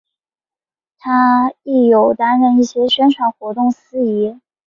[0.97, 4.41] 她亦有担任一些宣传活动司仪。